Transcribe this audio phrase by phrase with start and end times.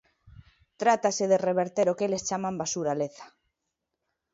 [0.81, 3.25] Trátase de reverter o que eles chaman basuraleza.